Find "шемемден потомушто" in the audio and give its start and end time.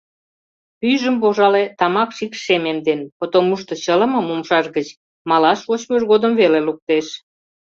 2.45-3.73